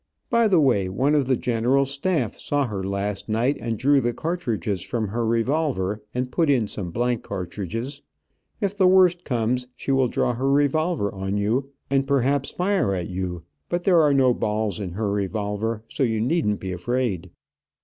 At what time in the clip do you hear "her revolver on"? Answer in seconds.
10.33-11.37